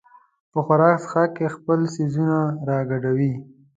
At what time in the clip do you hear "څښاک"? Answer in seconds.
1.03-1.29